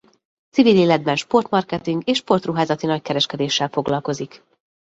Civil 0.49 0.75
életben 0.75 1.15
sport 1.15 1.49
marketing 1.49 2.07
és 2.09 2.17
sportruházati-nagykereskedéssel 2.17 3.67
foglalkozik. 3.69 4.43